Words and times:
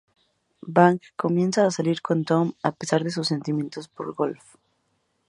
Bank 0.65 1.03
comienza 1.15 1.63
a 1.63 1.69
salir 1.69 2.01
con 2.01 2.25
Thom 2.25 2.53
a 2.63 2.71
pesar 2.71 3.03
de 3.03 3.11
sus 3.11 3.27
sentimientos 3.27 3.87
por 3.87 4.15
Golf. 4.15 4.55